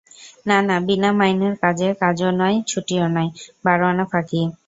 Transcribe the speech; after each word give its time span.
না 0.47 0.57
না 0.67 0.75
বিনা 0.87 1.09
মাইনের 1.19 1.53
কাজ 1.63 1.79
কাজও 2.01 2.29
নয়, 2.39 2.57
ছুটিও 2.67 3.05
নয়, 3.15 3.29
বারো-আনা 3.65 4.05
ফাঁকি। 4.11 4.41